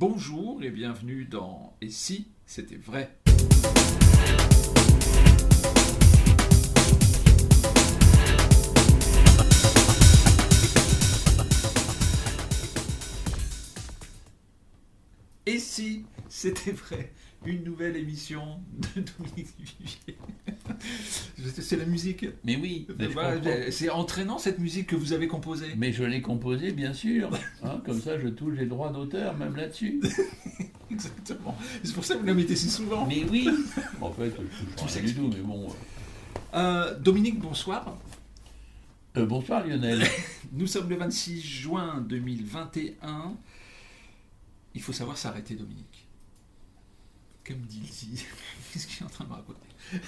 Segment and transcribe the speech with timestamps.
[0.00, 3.10] Bonjour et bienvenue dans Et si c'était vrai?
[15.44, 17.12] Et si c'était vrai
[17.44, 18.60] Une nouvelle émission
[18.94, 20.16] de Dominique Vivier.
[21.60, 22.24] C'est la musique.
[22.44, 25.74] Mais oui, mais Voilà, c'est entraînant cette musique que vous avez composée.
[25.76, 27.30] Mais je l'ai composé, bien sûr.
[27.62, 30.00] Hein, comme ça, je touche les droits d'auteur, même là-dessus.
[30.90, 31.58] Exactement.
[31.82, 33.06] C'est pour ça que vous la mettez si souvent.
[33.06, 33.48] Mais oui
[34.00, 35.68] En fait, je touche du tout, mais bon.
[36.54, 37.98] Euh, Dominique, bonsoir.
[39.16, 40.06] Euh, bonsoir Lionel.
[40.52, 43.34] Nous sommes le 26 juin 2021.
[44.74, 46.09] Il faut savoir s'arrêter, Dominique.
[47.50, 48.24] Comme dit dit.
[48.72, 49.58] Qu'est-ce qu'il est en train de me raconter?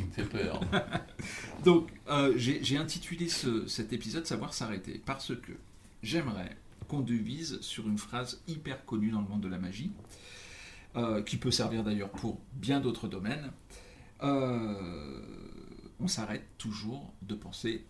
[0.00, 0.60] Il me fait peur.
[1.64, 5.52] Donc, euh, j'ai intitulé ce- cet épisode Savoir s'arrêter parce que
[6.02, 6.56] j'aimerais
[6.88, 9.90] qu'on devise sur une phrase hyper connue dans le monde de la magie,
[10.96, 13.50] euh, qui peut servir d'ailleurs pour bien d'autres domaines.
[14.22, 15.20] Euh,
[15.98, 17.84] on s'arrête toujours de penser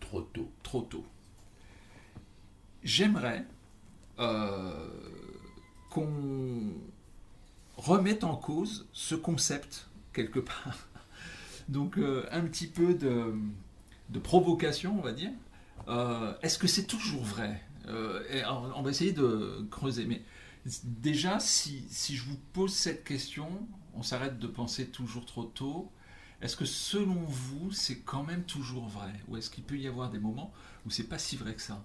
[0.00, 0.50] Trop tôt.
[0.62, 1.06] trop tôt.
[2.82, 3.44] J'aimerais
[5.90, 6.72] qu'on
[7.78, 10.88] remette en cause ce concept quelque part.
[11.70, 13.34] Donc euh, un petit peu de,
[14.10, 15.32] de provocation, on va dire.
[15.88, 17.62] Euh, Est-ce que c'est toujours vrai?
[17.88, 20.06] Euh, et on, on va essayer de creuser.
[20.06, 20.22] Mais
[20.84, 23.48] déjà, si, si je vous pose cette question,
[23.94, 25.90] on s'arrête de penser toujours trop tôt.
[26.42, 29.12] Est-ce que selon vous, c'est quand même toujours vrai?
[29.28, 30.52] Ou est-ce qu'il peut y avoir des moments
[30.86, 31.84] où c'est pas si vrai que ça?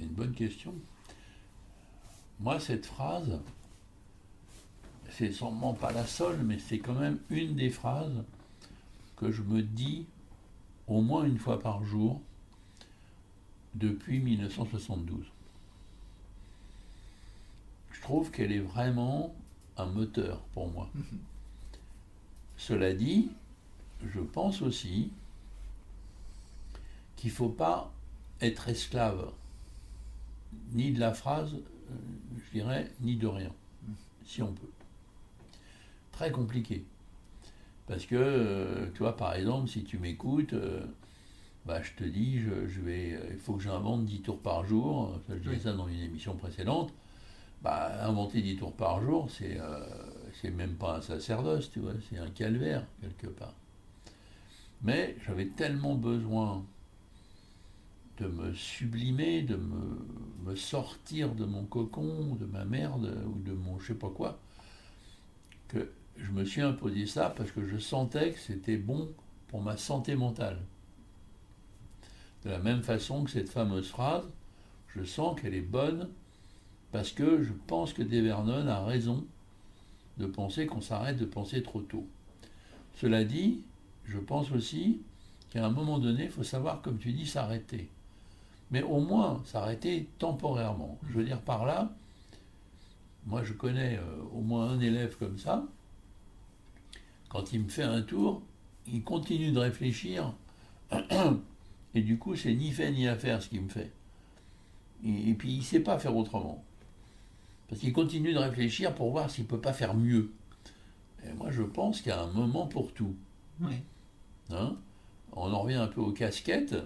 [0.00, 0.74] Une bonne question.
[2.40, 3.40] Moi, cette phrase,
[5.10, 8.24] c'est sûrement pas la seule, mais c'est quand même une des phrases
[9.16, 10.06] que je me dis
[10.86, 12.20] au moins une fois par jour
[13.74, 15.26] depuis 1972.
[17.90, 19.34] Je trouve qu'elle est vraiment
[19.76, 20.88] un moteur pour moi.
[22.56, 23.30] Cela dit,
[24.06, 25.10] je pense aussi
[27.16, 27.92] qu'il ne faut pas
[28.40, 29.32] être esclave
[30.72, 31.56] ni de la phrase,
[32.36, 33.52] je dirais, ni de rien,
[34.24, 34.68] si on peut.
[36.12, 36.84] Très compliqué.
[37.86, 40.84] Parce que, euh, tu vois, par exemple, si tu m'écoutes, euh,
[41.64, 44.64] bah, je te dis, je, je vais, euh, il faut que j'invente 10 tours par
[44.66, 45.18] jour.
[45.28, 45.60] Je disais Oui.
[45.60, 46.92] ça dans une émission précédente.
[47.62, 49.80] Bah, inventer 10 tours par jour, c'est euh,
[50.40, 53.54] c'est même pas un sacerdoce, tu vois, c'est un calvaire, quelque part.
[54.82, 56.64] Mais j'avais tellement besoin
[58.18, 63.78] de me sublimer, de me, sortir de mon cocon, de ma merde ou de mon
[63.78, 64.40] je sais pas quoi,
[65.68, 69.08] que je me suis imposé ça parce que je sentais que c'était bon
[69.48, 70.58] pour ma santé mentale.
[72.44, 74.28] De la même façon que cette fameuse phrase,
[74.88, 76.08] je sens qu'elle est bonne
[76.92, 79.26] parce que je pense que Dave Vernon a raison
[80.16, 82.06] de penser qu'on s'arrête de penser trop tôt.
[82.96, 83.62] Cela dit,
[84.06, 85.02] je pense aussi
[85.50, 87.90] qu'à un moment donné, il faut savoir, comme tu dis, s'arrêter
[88.70, 90.98] mais au moins s'arrêter temporairement.
[91.08, 91.94] Je veux dire par là,
[93.26, 95.66] moi je connais euh, au moins un élève comme ça,
[97.28, 98.42] quand il me fait un tour,
[98.86, 100.34] il continue de réfléchir,
[101.94, 103.92] et du coup c'est ni fait ni à faire ce qu'il me fait.
[105.04, 106.64] Et, et puis il ne sait pas faire autrement.
[107.68, 110.32] Parce qu'il continue de réfléchir pour voir s'il ne peut pas faire mieux.
[111.24, 113.14] Et moi je pense qu'il y a un moment pour tout.
[113.60, 113.74] Oui.
[114.50, 114.76] Hein?
[115.32, 116.76] On en revient un peu aux casquettes.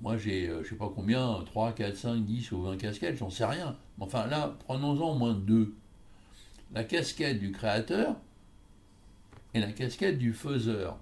[0.00, 3.30] Moi, j'ai, euh, je sais pas combien, 3, 4, 5, 10 ou 20 casquettes, j'en
[3.30, 3.76] sais rien.
[3.98, 5.74] Mais enfin, là, prenons-en au moins deux.
[6.72, 8.16] La casquette du créateur
[9.52, 10.98] et la casquette du faiseur.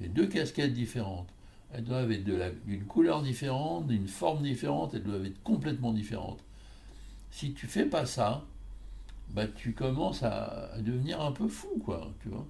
[0.00, 1.28] C'est deux casquettes différentes.
[1.72, 2.24] Elles doivent être
[2.66, 6.42] d'une couleur différente, d'une forme différente, elles doivent être complètement différentes.
[7.30, 8.44] Si tu fais pas ça,
[9.30, 12.46] bah, tu commences à, à devenir un peu fou, quoi, tu vois.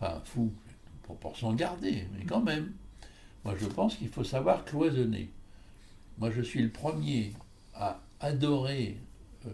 [0.00, 0.52] Enfin, fou,
[1.02, 2.72] pour, pour s'en garder, mais quand même.
[3.44, 5.30] Moi, je pense qu'il faut savoir cloisonner.
[6.18, 7.32] Moi, je suis le premier
[7.74, 9.00] à adorer
[9.46, 9.50] euh,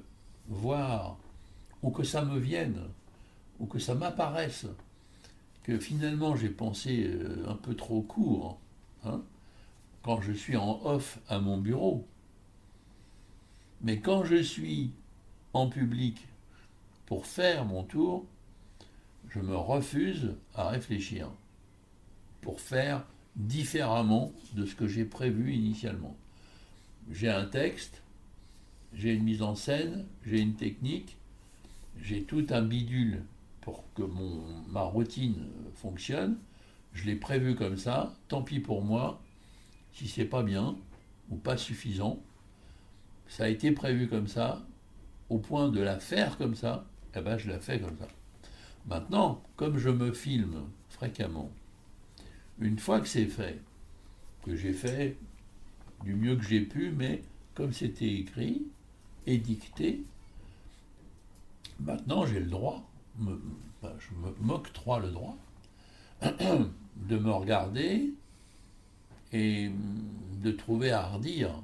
[0.48, 1.18] voir,
[1.82, 2.80] ou que ça me vienne,
[3.60, 4.66] ou que ça m'apparaisse,
[5.62, 8.58] que finalement j'ai pensé euh, un peu trop court,
[9.04, 9.22] hein,
[10.02, 12.06] quand je suis en off à mon bureau.
[13.80, 14.92] Mais quand je suis
[15.52, 16.26] en public
[17.06, 18.24] pour faire mon tour,
[19.28, 21.30] je me refuse à réfléchir
[22.40, 23.04] pour faire
[23.36, 26.16] différemment de ce que j'ai prévu initialement.
[27.10, 28.02] J'ai un texte,
[28.94, 31.16] j'ai une mise en scène, j'ai une technique,
[32.00, 33.22] j'ai tout un bidule
[33.60, 36.36] pour que mon, ma routine fonctionne.
[36.92, 39.20] Je l'ai prévu comme ça, tant pis pour moi.
[39.92, 40.76] Si c'est pas bien,
[41.30, 42.20] ou pas suffisant.
[43.28, 44.62] Ça a été prévu comme ça,
[45.30, 46.84] au point de la faire comme ça,
[47.16, 48.08] eh ben je la fais comme ça.
[48.86, 51.50] Maintenant, comme je me filme fréquemment,
[52.60, 53.60] une fois que c'est fait,
[54.44, 55.16] que j'ai fait
[56.04, 57.22] du mieux que j'ai pu, mais
[57.54, 58.62] comme c'était écrit
[59.26, 60.02] et dicté,
[61.80, 63.40] maintenant j'ai le droit, me,
[63.82, 64.08] ben, je
[64.42, 65.36] m'octroie le droit
[66.22, 68.12] de me regarder
[69.32, 69.70] et
[70.42, 71.62] de trouver à redire,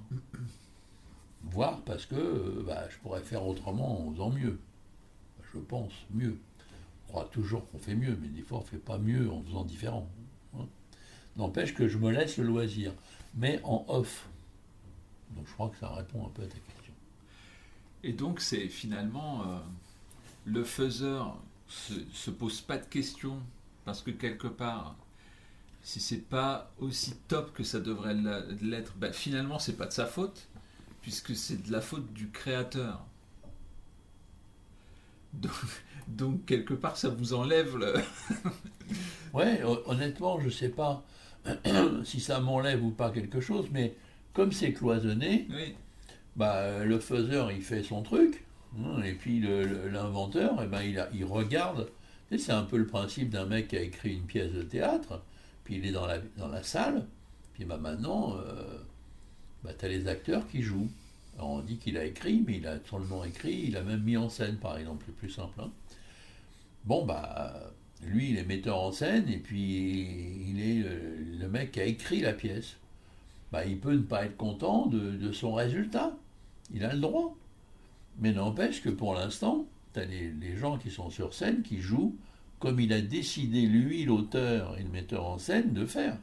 [1.45, 4.59] voir parce que bah, je pourrais faire autrement en faisant mieux.
[5.53, 6.39] Je pense mieux.
[7.09, 9.43] On croit toujours qu'on fait mieux, mais des fois on ne fait pas mieux en
[9.43, 10.09] faisant différent.
[11.41, 12.93] N'empêche que je me laisse le loisir,
[13.35, 14.29] mais en off.
[15.31, 16.93] Donc je crois que ça répond un peu à ta question.
[18.03, 19.59] Et donc c'est finalement euh,
[20.45, 23.41] le faiseur se, se pose pas de questions
[23.87, 24.97] parce que quelque part
[25.83, 28.15] si c'est pas aussi top que ça devrait
[28.61, 30.47] l'être, ben finalement c'est pas de sa faute,
[31.01, 33.03] puisque c'est de la faute du créateur.
[36.07, 37.95] Donc, quelque part ça vous enlève le.
[39.33, 41.03] ouais, honnêtement je sais pas
[42.05, 43.95] si ça m'enlève ou pas quelque chose, mais
[44.33, 45.49] comme c'est cloisonné,
[46.37, 48.45] bah, le faiseur il fait son truc,
[48.79, 49.41] hein, et puis
[49.91, 51.89] l'inventeur, eh ben, il, il regarde.
[52.39, 55.21] C'est un peu le principe d'un mec qui a écrit une pièce de théâtre
[55.71, 57.07] il est dans la, dans la salle,
[57.55, 58.79] puis bah maintenant, euh,
[59.63, 60.91] bah, tu as les acteurs qui jouent.
[61.39, 64.29] on dit qu'il a écrit, mais il a seulement écrit, il a même mis en
[64.29, 65.61] scène, par exemple, c'est plus simple.
[65.61, 65.71] Hein.
[66.85, 67.73] Bon, bah,
[68.03, 70.83] lui, il est metteur en scène, et puis il est
[71.39, 72.77] le, mec qui a écrit la pièce.
[73.53, 76.17] Bah, il peut ne pas être content de, son résultat.
[76.73, 77.37] Il a le droit.
[78.19, 82.17] Mais n'empêche que pour l'instant, tu as les, gens qui sont sur scène qui jouent
[82.59, 86.19] comme il a décidé, lui, l'auteur et le metteur en scène, de faire.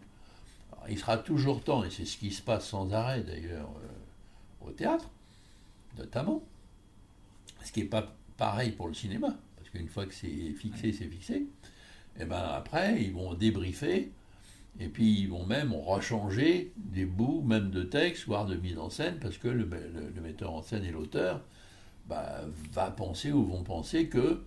[0.88, 4.72] il sera toujours temps, et c'est ce qui se passe sans arrêt d'ailleurs euh, au
[4.72, 5.10] théâtre,
[5.98, 6.44] notamment,
[7.64, 9.36] ce qui n'est pas pareil pour le cinéma,
[9.68, 11.46] parce qu'une fois que c'est fixé, c'est fixé,
[12.20, 14.12] et bien après, ils vont débriefer,
[14.80, 18.90] et puis ils vont même rechanger des bouts, même de texte, voire de mise en
[18.90, 19.68] scène, parce que le,
[20.22, 21.42] metteur en scène et l'auteur
[22.08, 22.42] bah,
[22.72, 24.44] va penser ou vont penser que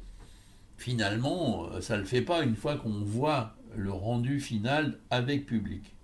[0.78, 5.94] finalement, ça ne le fait pas une fois qu'on voit le rendu final avec public.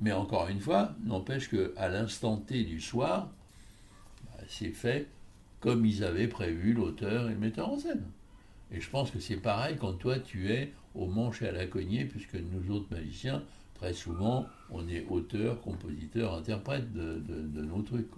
[0.00, 3.30] Mais encore une fois, n'empêche qu'à l'instant T du soir,
[4.26, 5.08] bah, c'est fait
[5.60, 8.04] comme ils avaient prévu l'auteur et le metteur en scène.
[8.70, 11.66] Et je pense que c'est pareil quand toi tu es au manche et à la
[11.66, 13.42] cognée, puisque nous autres magiciens,
[13.74, 18.08] très souvent, on est auteur, compositeur, interprète de, nos trucs.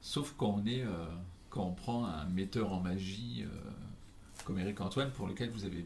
[0.00, 1.06] Sauf quand on est, euh,
[1.50, 3.44] quand on prend un metteur en magie.
[3.44, 3.70] Euh,
[4.44, 5.84] comme Eric Antoine, pour lequel vous avez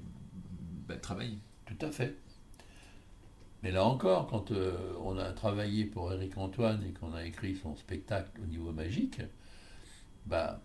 [0.88, 1.38] bah, travaillé.
[1.66, 2.16] Tout à fait.
[3.62, 7.56] Mais là encore, quand euh, on a travaillé pour Eric Antoine et qu'on a écrit
[7.56, 9.20] son spectacle au niveau magique,
[10.26, 10.60] bah,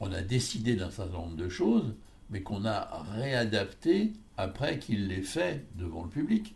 [0.00, 1.94] on a décidé d'un certain nombre de choses,
[2.30, 6.54] mais qu'on a réadapté après qu'il l'ait fait devant le public.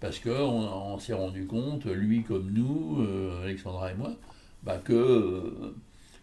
[0.00, 4.16] Parce qu'on on, s'est rendu compte, lui comme nous, euh, Alexandra et moi,
[4.64, 5.76] bah, que euh,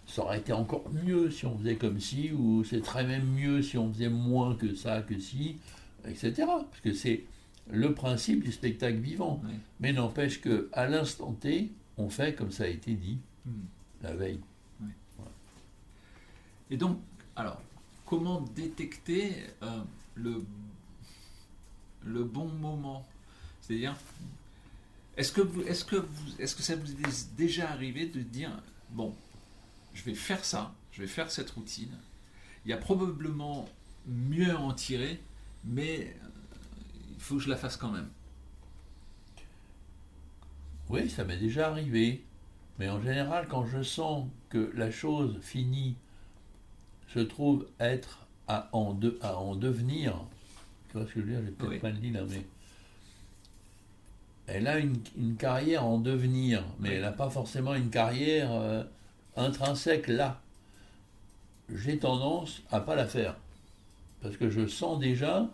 [0.05, 3.61] ça aurait été encore mieux si on faisait comme si, ou c'est très même mieux
[3.61, 5.57] si on faisait moins que ça, que si,
[6.05, 6.33] etc.
[6.45, 7.23] Parce que c'est
[7.71, 9.41] le principe du spectacle vivant.
[9.79, 13.51] Mais n'empêche que à l'instant T, on fait comme ça a été dit hmm.
[14.03, 14.39] la veille.
[16.69, 16.99] Et donc,
[17.35, 17.61] alors,
[18.05, 19.81] comment détecter euh,
[20.15, 20.43] le,
[22.03, 23.07] le bon moment?
[23.61, 23.95] C'est-à-dire,
[25.17, 28.51] est-ce que, vous, est-ce, que vous, est-ce que ça vous est déjà arrivé de dire,
[28.91, 29.15] bon,
[29.93, 31.91] je vais faire ça, je vais faire cette routine.
[32.65, 33.67] Il y a probablement
[34.07, 35.21] mieux à en tirer,
[35.65, 36.27] mais euh,
[37.15, 38.09] il faut que je la fasse quand même?
[40.89, 42.23] Oui, ça m'est déjà arrivé.
[42.79, 45.95] Mais en général, quand je sens que la chose finie
[47.13, 50.15] se trouve être à en, à en devenir,
[50.89, 51.41] tu vois ce que je veux dire?
[51.45, 52.45] J'ai peut-être pas le dit là, mais
[54.47, 54.97] elle a une,
[55.37, 58.83] carrière en devenir, mais elle n'a pas forcément une carrière euh,
[59.35, 60.41] intrinsèque là,
[61.73, 63.35] j'ai tendance à pas la faire.
[64.21, 65.47] Parce que je sens déjà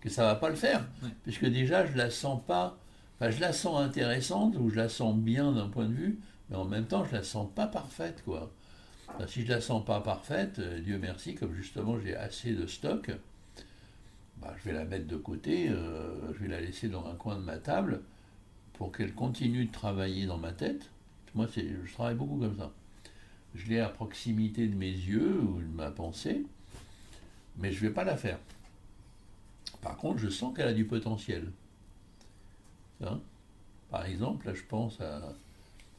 [0.00, 0.84] que ça va pas le faire.
[1.24, 2.76] Puisque déjà, je la sens pas,
[3.16, 6.56] enfin, je la sens intéressante, ou je la sens bien d'un point de vue, mais
[6.56, 8.50] en même temps, je la sens pas parfaite, quoi.
[9.26, 13.10] Si je la sens pas parfaite, euh, Dieu merci, comme justement j'ai assez de stock,
[14.36, 17.36] bah, je vais la mettre de côté, euh, je vais la laisser dans un coin
[17.36, 18.02] de ma table
[18.74, 20.90] pour qu'elle continue de travailler dans ma tête
[21.34, 22.72] moi, je travaille beaucoup comme ça.
[23.54, 26.44] Je l'ai à proximité de mes yeux ou de ma pensée,
[27.56, 28.38] mais je ne vais pas la faire.
[29.82, 31.50] Par contre, je sens qu'elle a du potentiel.
[33.90, 35.32] Par exemple, là, je pense à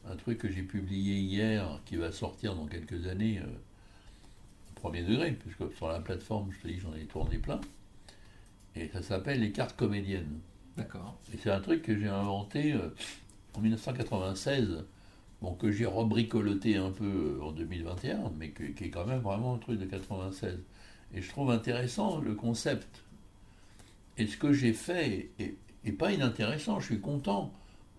[0.10, 3.48] un truc que j'ai publié hier, qui va sortir dans quelques années, euh,
[4.72, 7.62] au premier degré, puisque sur la plateforme, je te dis, j'en ai tourné plein.
[8.75, 10.39] Et ça s'appelle les cartes comédiennes.
[10.78, 11.18] D'accord.
[11.34, 12.89] Et c'est un truc que j'ai inventé euh,
[13.56, 14.86] en 1996,
[15.42, 19.20] bon, que j'ai rebricoloté un peu euh, en 2021, mais que- qui est quand même
[19.22, 20.60] vraiment un truc de 96.
[21.13, 23.04] Et je trouve intéressant le concept.
[24.18, 27.54] Et ce que j'ai fait est, est pas inintéressant, je suis content.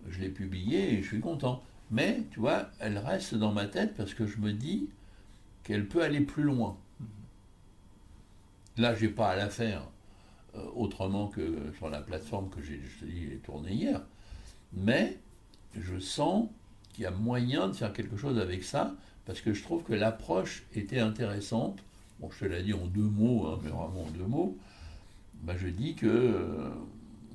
[0.09, 1.63] Je l'ai publié et je suis content.
[1.91, 4.89] Mais, tu vois, elle reste dans ma tête parce que je me dis
[5.63, 6.77] qu'elle peut aller plus loin.
[8.77, 9.83] Là, j'ai pas à la faire
[10.55, 12.79] euh, autrement que sur la plateforme que j'ai,
[13.43, 14.01] tournée hier.
[14.73, 15.19] Mais
[15.77, 16.47] je sens
[16.93, 18.95] qu'il y a moyen de faire quelque chose avec ça
[19.25, 21.83] parce que je trouve que l'approche était intéressante.
[22.19, 24.57] Bon, je te l'ai dit en deux mots, hein, mais vraiment en deux mots.
[25.43, 26.69] Ben, je dis que euh,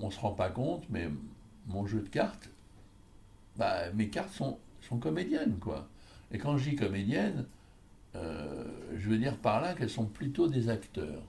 [0.01, 1.11] on se rend pas compte, mais
[1.67, 2.49] mon jeu de cartes,
[3.59, 5.89] bah, mes cartes sont, sont comédiennes, quoi.
[6.33, 7.47] Et quand je dis comédiennes,
[8.15, 8.65] euh,
[8.97, 11.23] je veux dire par là qu'elles sont plutôt des acteurs.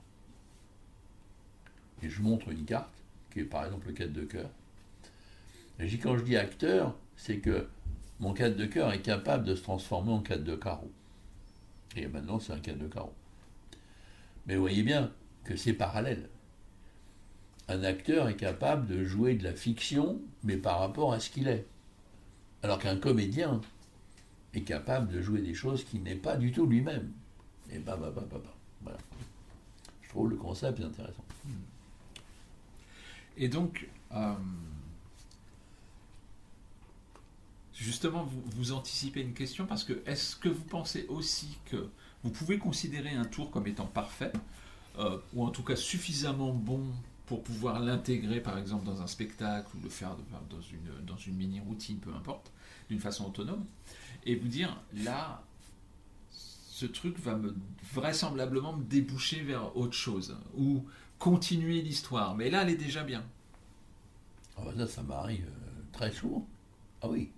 [2.02, 2.94] Et je montre une carte,
[3.32, 4.50] qui est par exemple le 4 de cœur.
[5.80, 7.68] Et quand je dis acteur, c'est que
[8.20, 10.92] mon 4 de cœur est capable de se transformer en 4 de carreau.
[11.96, 13.14] Et maintenant, c'est un 4 de carreau.
[14.46, 15.12] Mais vous voyez bien
[15.44, 16.30] que c'est parallèle.
[17.68, 21.48] Un acteur est capable de jouer de la fiction, mais par rapport à ce qu'il
[21.48, 21.66] est.
[22.64, 23.62] Alors qu'un comédien
[24.54, 27.12] est capable de jouer des choses qui n'est pas du tout lui-même.
[27.72, 28.54] Et bah, bah, bah, bah, bah.
[28.82, 28.98] Voilà.
[30.02, 31.26] Je trouve le concept intéressant.
[33.38, 34.34] Et donc, euh,
[37.74, 41.90] justement, vous, anticipez une question parce que est-ce que vous pensez aussi que
[42.24, 44.34] vous pouvez considérer un tour comme étant parfait,
[44.98, 46.84] euh, ou en tout cas suffisamment bon
[47.28, 50.16] pour pouvoir l'intégrer par exemple dans un spectacle ou le faire
[50.50, 52.52] dans une, dans une mini-routine, peu importe,
[52.90, 53.66] d'une façon autonome,
[54.26, 55.44] et vous dire là,
[56.32, 57.54] ce truc va me
[57.94, 60.86] vraisemblablement me déboucher vers autre chose, ou
[61.20, 63.24] continuer l'histoire, mais là elle est déjà bien.
[64.58, 66.48] Ah bah ça, ça m'arrive euh, très souvent.
[67.02, 67.30] Ah oui,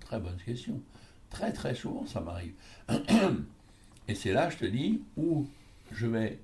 [0.00, 0.80] très bonne question.
[1.28, 2.54] Très très souvent, ça m'arrive.
[4.08, 5.46] Et c'est là, je te dis, où
[5.92, 6.40] je vais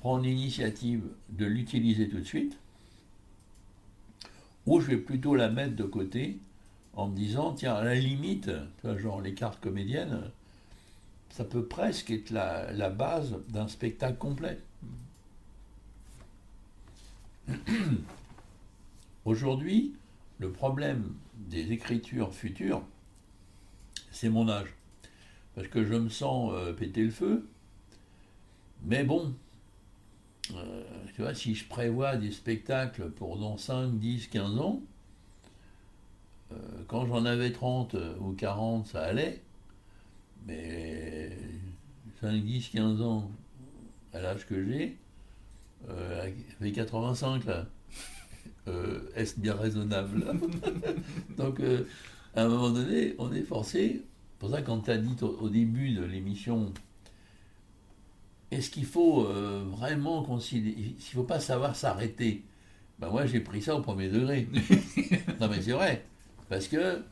[0.00, 2.56] prendre l'initiative de l'utiliser tout de suite,
[4.64, 6.38] ou je vais plutôt la mettre de côté
[6.94, 8.50] en me disant, tiens, à la limite,
[8.96, 10.22] genre les cartes comédiennes,
[11.28, 14.58] ça peut presque être la, la base d'un spectacle complet.
[19.26, 19.94] Aujourd'hui,
[20.38, 22.82] le problème des écritures futures,
[24.10, 24.72] c'est mon âge.
[25.54, 27.46] Parce que je me sens euh, péter le feu.
[28.84, 29.34] Mais bon,
[30.56, 30.82] euh,
[31.14, 34.82] tu vois, si je prévois des spectacles pour dans 5, 10, 15 ans,
[36.52, 36.56] euh,
[36.88, 39.42] quand j'en avais 30 ou 40, ça allait.
[40.46, 41.36] Mais
[42.20, 43.30] 5, 10, 15 ans,
[44.12, 44.96] à l'âge que j'ai,
[45.88, 46.28] euh,
[46.60, 47.66] avec 85 là,
[49.14, 50.24] est-ce bien raisonnable?
[51.36, 51.60] Donc,
[52.34, 54.02] à un moment donné, on est forcé.
[54.02, 56.72] C'est pour ça, quand tu as dit au début de l'émission,
[58.50, 60.74] est-ce qu'il faut euh, vraiment considérer.
[60.76, 62.44] Il ne faut pas savoir s'arrêter?
[62.98, 64.48] Ben Moi, j'ai pris ça au premier degré.
[65.40, 66.04] non, mais c'est vrai.
[66.48, 67.02] Parce que,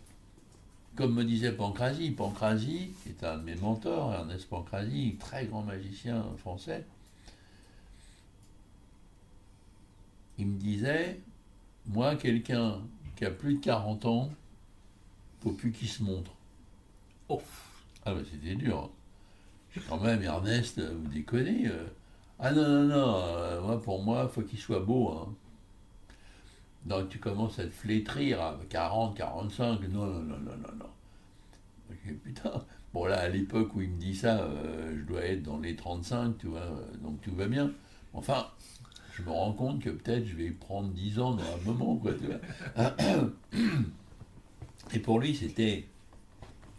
[0.97, 6.25] comme me disait Pancrasie, Pancrasie est un de mes mentors, Ernest Pancrasie, très grand magicien
[6.39, 6.85] français.
[10.39, 11.21] Il me disait
[11.89, 12.81] moi, quelqu'un
[13.17, 14.31] qui a plus de 40 ans,
[15.41, 16.33] faut plus qu'il se montre.
[17.29, 17.43] Oh.
[18.05, 18.91] Ah ben c'était dur.
[19.75, 21.69] J'ai quand même Ernest, euh, vous déconnez.
[21.69, 21.87] euh.
[22.39, 25.11] Ah non, non, non, euh, moi pour moi, faut qu'il soit beau.
[25.11, 25.35] hein.
[26.87, 31.97] Donc tu commences à te flétrir à 40, 45, non, non, non, non, non, non.
[32.25, 35.59] Putain, bon là, à l'époque où il me dit ça, euh, je dois être dans
[35.59, 36.67] les 35, tu vois,
[37.03, 37.73] donc tout va bien.
[38.15, 38.47] Enfin,
[39.15, 42.13] je me rends compte que peut-être je vais prendre 10 ans dans un moment, quoi,
[42.15, 42.95] tu vois.
[44.95, 45.87] Et pour lui, c'était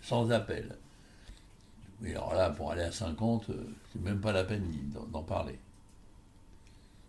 [0.01, 0.75] sans appel.
[2.01, 3.53] Mais alors là, pour aller à 50, euh,
[3.91, 4.65] c'est même pas la peine
[5.12, 5.60] d'en parler.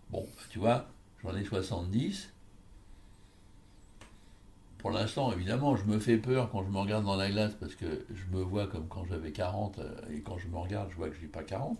[0.09, 0.87] Bon, bah, tu vois,
[1.23, 2.29] j'en ai 70.
[4.77, 7.75] Pour l'instant, évidemment, je me fais peur quand je me regarde dans la glace parce
[7.75, 10.95] que je me vois comme quand j'avais 40 euh, et quand je me regarde, je
[10.95, 11.77] vois que je n'ai pas 40.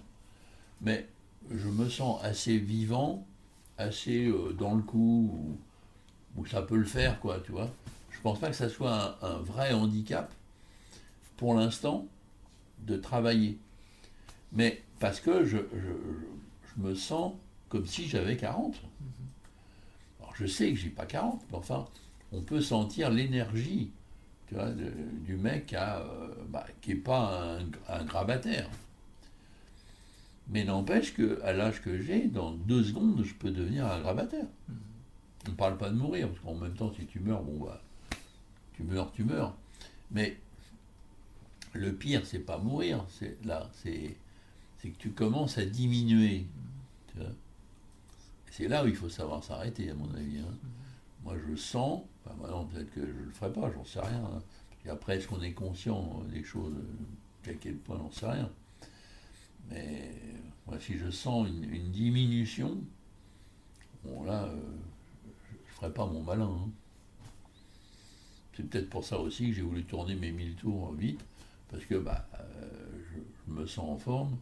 [0.82, 1.08] Mais
[1.50, 3.26] je me sens assez vivant,
[3.78, 5.58] assez euh, dans le coup,
[6.38, 7.70] où, ça peut le faire, quoi, tu vois.
[8.12, 10.32] Je pense pas que ça soit un vrai handicap,
[11.38, 12.08] pour l'instant,
[12.82, 13.58] de travailler.
[14.54, 15.58] Mais parce que je,
[16.78, 17.34] me sens
[17.70, 18.76] comme si j'avais 40.
[20.20, 21.86] Alors je sais que j'ai pas 40, mais enfin,
[22.32, 23.92] on peut sentir l'énergie
[25.26, 25.76] du mec
[26.50, 28.70] bah, qui n'est pas un, un, grabataire.
[30.50, 34.48] Mais n'empêche qu'à l'âge que j'ai, dans deux secondes, je peux devenir un grabataire.
[35.48, 37.82] On ne parle pas de mourir, parce qu'en même temps, si tu meurs, bon, bah,
[38.74, 39.56] tu meurs, tu meurs.
[40.12, 40.38] Mais
[41.74, 44.16] le pire, c'est pas mourir, c'est là, c'est
[44.84, 46.46] que tu commences à diminuer.
[48.50, 50.40] C'est là où il faut savoir s'arrêter, à mon avis.
[50.40, 50.54] Hein.
[51.24, 54.24] Moi, je sens, maintenant, peut-être que je ne le ferai pas, j'en sais rien.
[54.26, 54.42] Hein.
[54.90, 56.74] Après, est-ce qu'on est conscient des choses,
[57.48, 58.50] à quel point, j'en sais rien.
[59.70, 60.12] Mais
[60.68, 62.78] moi, si je sens une, diminution,
[64.04, 64.60] bon, là, euh,
[65.50, 66.50] je ne ferai pas mon malin.
[66.52, 66.70] Hein.
[68.56, 71.24] C'est peut-être pour ça aussi que j'ai voulu tourner mes 1000 tours vite,
[71.72, 72.92] parce que bah, euh,
[73.48, 74.38] je, me sens en forme,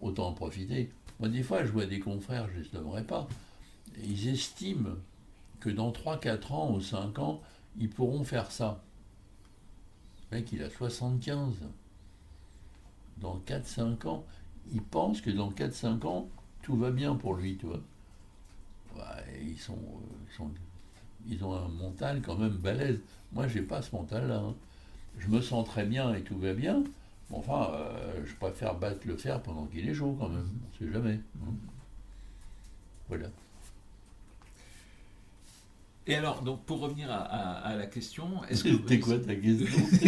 [0.00, 0.90] autant en profiter.
[1.20, 3.28] Moi, des fois, je vois des confrères, je ne les nommerai pas,
[4.02, 4.96] ils estiment
[5.60, 7.40] que dans 3-4 ans ou 5 ans,
[7.78, 8.82] ils pourront faire ça.
[10.30, 11.54] Le mec, il a 75.
[13.18, 14.24] Dans 4-5 ans,
[14.72, 16.28] il pense que dans 4-5 ans,
[16.62, 17.66] tout va bien pour lui, tu
[19.58, 20.50] sont,
[21.28, 23.00] ils ont un mental quand même balèze.
[23.32, 24.38] Moi, j'ai pas ce mental-là.
[24.38, 24.54] Hein.
[25.18, 26.82] Je me sens très bien et tout va bien.
[27.30, 30.48] enfin, euh, je préfère battre le fer pendant qu'il est chaud quand même.
[30.48, 31.20] On ne sait jamais.
[31.42, 31.52] Hein.
[33.08, 33.28] Voilà.
[36.06, 39.86] Et alors, donc pour revenir à, la question, est-ce que c'était quoi ta question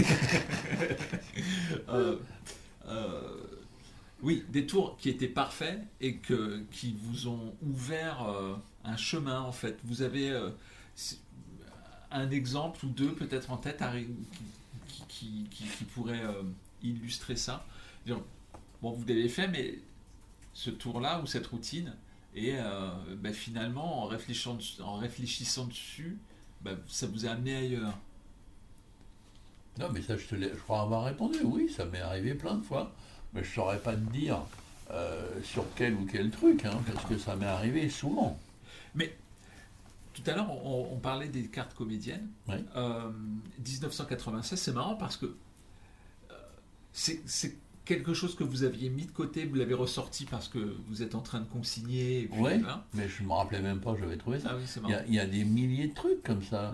[1.89, 2.17] euh,
[2.89, 3.21] euh,
[4.23, 8.27] Oui, des tours qui étaient parfaits et que qui vous ont ouvert
[8.85, 9.79] un chemin en fait.
[9.85, 10.37] Vous avez
[12.11, 13.83] un exemple ou deux peut-être en tête
[15.09, 16.43] qui, qui, pourrait euh,
[16.83, 17.67] illustrer ça
[18.83, 19.79] Bon, vous l'avez fait, mais
[20.53, 21.95] ce tour-là ou cette routine,
[22.35, 26.19] et euh, ben, finalement, en réfléchissant, en réfléchissant dessus,
[26.61, 27.97] ben, ça vous a amené ailleurs.
[29.79, 31.39] Non, mais ça, je, te je crois avoir répondu.
[31.45, 32.93] Oui, ça m'est arrivé plein de fois.
[33.33, 34.43] Mais je ne saurais pas te dire
[34.91, 38.39] euh, sur quel ou quel truc, hein, parce que ça m'est arrivé souvent.
[38.95, 39.17] Mais
[40.15, 42.29] tout à l'heure, on, parlait des cartes comédiennes.
[42.49, 46.35] 1996, euh, c'est marrant parce que euh,
[46.93, 51.03] c'est quelque chose que vous aviez mis de côté, vous l'avez ressorti parce que vous
[51.03, 52.29] êtes en train de consigner.
[52.33, 52.63] Oui,
[52.95, 54.51] mais je ne me rappelais même pas, j'avais trouvé ça.
[54.53, 56.73] Ah il, y a, des milliers de trucs comme ça.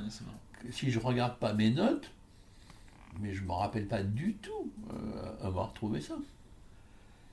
[0.70, 2.11] si je regarde pas mes notes,
[3.20, 6.16] mais je ne me rappelle pas du tout euh, avoir trouvé ça.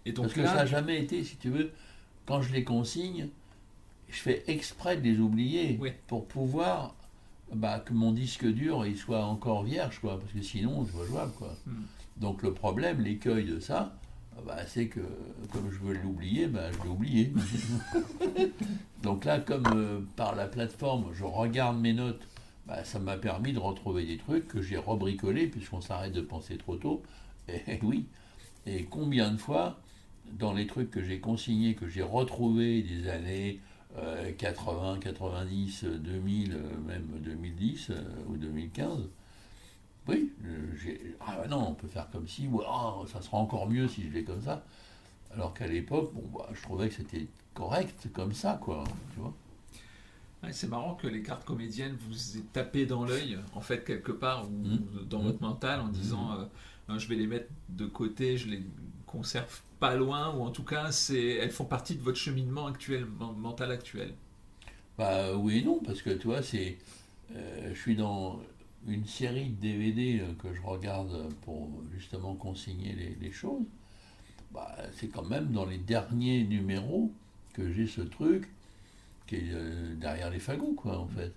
[0.05, 1.71] Et donc parce que ça n'a jamais été, si tu veux,
[2.25, 3.27] quand je les consigne,
[4.09, 6.95] je fais exprès de les oublier pour pouvoir
[7.53, 11.05] bah, que mon disque dur il soit encore vierge, quoi, parce que sinon je vois
[11.05, 11.33] jouable.
[11.33, 11.55] Quoi.
[11.65, 11.83] Hmm.
[12.17, 13.95] Donc le problème, l'écueil de ça,
[14.45, 15.01] bah, c'est que
[15.51, 17.33] comme je veux l'oublier, bah, je l'ai oublié.
[19.03, 22.27] Donc là, comme euh, par la plateforme, je regarde mes notes,
[22.65, 26.57] bah, ça m'a permis de retrouver des trucs que j'ai rebricolés, puisqu'on s'arrête de penser
[26.57, 27.03] trop tôt.
[27.47, 28.07] Et oui,
[28.65, 29.79] et combien de fois,
[30.33, 33.61] dans les trucs que j'ai consignés, que j'ai retrouvés des années
[34.37, 37.95] 80, 90, 2000, même 2010 euh,
[38.27, 39.09] ou 2015.
[40.07, 40.31] Oui,
[41.19, 44.23] ah non, on peut faire comme si, oh, ça sera encore mieux si je l'ai
[44.23, 44.63] comme ça.
[45.33, 49.33] Alors qu'à l'époque, bon, bah, je trouvais que c'était correct comme ça, quoi, tu vois.
[50.51, 54.47] c'est marrant que les cartes comédiennes vous aient tapé dans l'œil, en fait, quelque part,
[54.47, 55.07] ou mmh.
[55.09, 55.47] dans votre mmh.
[55.47, 56.49] mental, en disant mmh.
[56.91, 58.63] euh, je vais les mettre de côté, je les
[59.07, 63.05] conserve pas loin, ou en tout cas, elles font partie de votre cheminement actuel,
[63.37, 64.13] mental actuel
[64.97, 66.77] Bah oui et non, parce que tu vois, c'est,
[67.35, 68.39] euh, je suis dans
[68.87, 73.65] une série de DVD euh, que je regarde pour justement consigner les, choses.
[74.51, 77.11] Bah, c'est quand même dans les derniers numéros
[77.53, 78.49] que j'ai ce truc
[79.27, 81.33] qui est euh, derrière les fagots, quoi, en fait.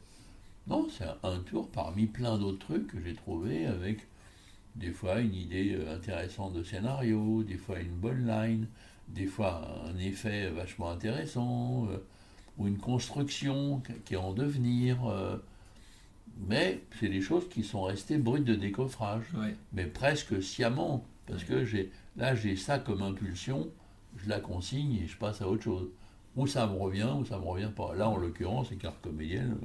[0.67, 4.07] Non, c'est un tour parmi plein d'autres trucs que j'ai trouvé avec
[4.77, 8.67] des fois une idée euh, intéressante de scénario, des fois une bonne line,
[9.09, 11.99] des fois un effet vachement intéressant, euh,
[12.59, 15.07] ou une construction qui est en devenir.
[15.07, 15.37] Euh,
[16.47, 19.25] mais c'est des choses qui sont restées brutes de décoffrage,
[19.73, 23.69] mais presque sciemment, parce que j'ai là j'ai ça comme impulsion,
[24.17, 25.89] je la consigne et je passe à autre chose.
[26.37, 27.95] Ou ça me revient, ou ça me revient pas.
[27.95, 29.57] Là, en l'occurrence, les cartes comédiennes,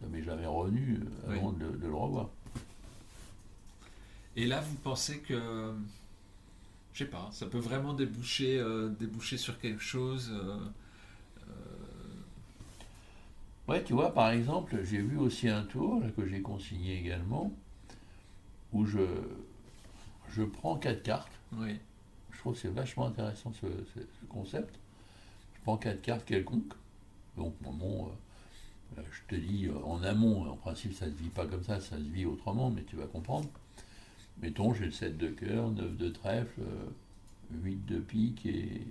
[0.00, 2.30] ça m'est jamais revenu avant de, de le revoir.
[4.36, 5.72] Et là, vous pensez que,
[6.92, 10.58] je sais pas, ça peut vraiment déboucher, euh, déboucher sur quelque chose euh,
[11.48, 11.52] euh,
[13.66, 17.50] Ouais, tu vois, par exemple, j'ai vu aussi un tour que j'ai consigné également,
[18.74, 19.00] où je,
[20.30, 21.32] je prends quatre cartes.
[21.54, 21.78] Oui.
[22.30, 23.66] Je trouve que c'est vachement intéressant ce,
[24.28, 24.78] concept.
[25.54, 26.74] Je prends quatre cartes quelconques,
[27.38, 27.54] donc
[28.98, 31.96] Je te dis, en amont, en principe, ça ne se vit pas comme ça, ça
[31.96, 33.48] se vit autrement, mais tu vas comprendre.
[34.42, 36.88] Mettons, j'ai le 7 de cœur, 9 de trèfle, euh,
[37.62, 38.82] 8 de pique et,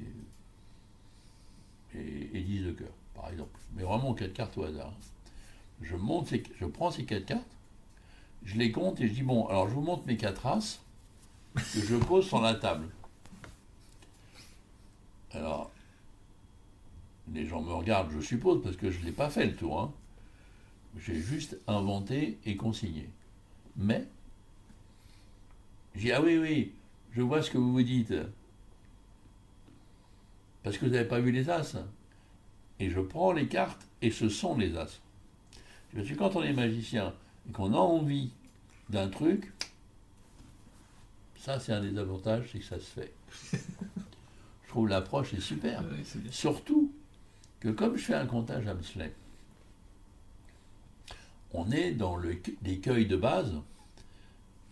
[1.96, 3.60] et, et 10 de cœur, par exemple.
[3.76, 4.94] Mais vraiment 4 cartes au hasard.
[5.82, 7.44] Je, monte ces- je prends ces 4 cartes,
[8.44, 10.82] je les compte et je dis, bon, alors je vous montre mes 4 as
[11.56, 12.88] que je pose sur la table.
[15.34, 15.72] Alors,
[17.34, 19.80] les gens me regardent, je suppose, parce que je ne l'ai pas fait le tour.
[19.82, 19.92] hein.
[20.98, 23.10] J'ai juste inventé et consigné.
[23.76, 24.06] Mais,
[25.96, 26.74] j'ai dit, ah oui, oui,
[27.12, 28.14] je vois ce que vous vous dites.
[30.64, 31.78] Parce que vous n'avez pas vu les as.
[32.80, 35.00] Et je prends les cartes et ce sont les as.
[35.96, 37.14] Parce que quand on est magicien
[37.48, 38.32] et qu'on a envie
[38.90, 39.54] d'un truc,
[41.38, 43.14] ça c'est un des avantages, c'est que ça se fait.
[43.54, 45.82] je trouve l'approche est super.
[45.84, 46.32] Ouais, c'est bien.
[46.32, 46.92] Surtout
[47.62, 49.14] que comme je fais un comptage Hamsley,
[51.54, 53.54] on est dans l'écueil de base.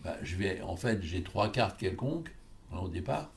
[0.04, 2.30] Bah, je vais, en fait, j'ai trois cartes quelconques
[2.72, 3.30] hein, au départ,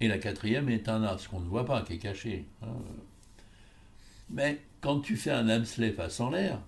[0.00, 2.46] et la quatrième est un as qu'on ne voit pas, qui est caché.
[2.62, 2.68] hein.
[4.30, 6.60] Mais quand tu fais un Hamsley face en l'air,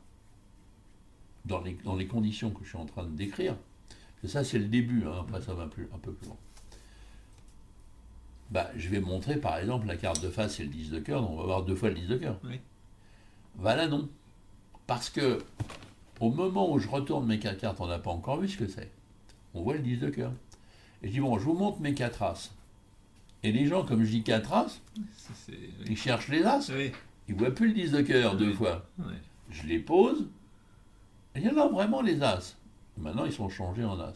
[1.45, 3.55] dans les, dans les conditions que je suis en train de décrire,
[4.25, 6.37] et ça c'est le début, hein, après ça va plus, un peu plus loin.
[8.51, 11.23] Bah, je vais montrer par exemple la carte de face, c'est le 10 de cœur,
[11.23, 12.41] donc on va voir deux fois le 10 de cœur.
[12.43, 12.59] Oui.
[13.57, 14.09] Va là non.
[14.89, 15.39] Parce que
[16.21, 18.67] au moment où je retourne mes quatre cartes, on n'a pas encore vu ce que
[18.67, 18.91] c'est.
[19.55, 20.33] On voit le 10 de cœur.
[21.03, 22.53] Et je dis bon, je vous montre mes quatre as.
[23.43, 24.81] Et les gens, comme je dis quatre as,
[25.87, 26.71] ils cherchent les as.
[26.75, 26.93] Oui,
[27.29, 28.87] Ils voient plus le 10 de cœur deux fois.
[29.51, 30.29] Je les pose.
[31.35, 32.57] Et il y en a vraiment les as.
[32.99, 34.13] Maintenant, ils sont changés en as.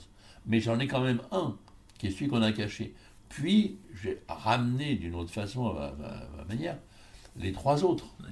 [0.47, 1.57] Mais j'en ai quand même un,
[1.99, 2.95] qui est celui qu'on a caché.
[3.31, 6.77] Puis, j'ai ramené d'une autre façon, à ma, ma- ma manière,
[7.39, 8.05] les trois autres.
[8.21, 8.29] Ouais.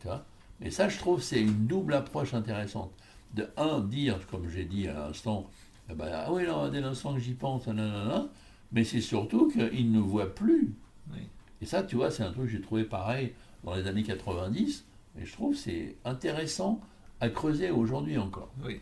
[0.00, 0.24] Tu vois?
[0.64, 2.92] Et ça, je trouve, c'est une double approche intéressante.
[3.34, 5.50] De un, dire, comme j'ai dit à l'instant,
[5.90, 8.28] eh ben, ah oui, non, dès l'instant que j'y pense, nanana,
[8.72, 10.74] mais c'est surtout qu'ils ne voient plus.
[11.12, 11.20] Oui.
[11.60, 13.32] Et ça, tu vois, c'est un truc que j'ai trouvé pareil
[13.64, 14.84] dans les années 90,
[15.18, 16.80] et je trouve que c'est intéressant
[17.20, 18.50] à creuser aujourd'hui encore.
[18.64, 18.80] Oui.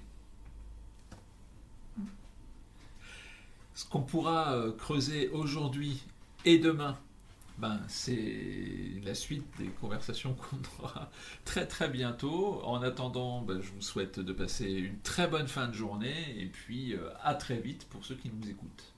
[3.74, 6.02] Ce qu'on pourra euh, creuser aujourd'hui
[6.44, 6.98] et demain,
[7.60, 11.10] ben, c'est la suite des conversations qu'on aura
[11.44, 12.62] très très bientôt.
[12.64, 16.46] En attendant, ben, je vous souhaite de passer une très bonne fin de journée et
[16.46, 18.94] puis euh, à très vite pour ceux qui nous écoutent.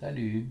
[0.00, 0.48] Salut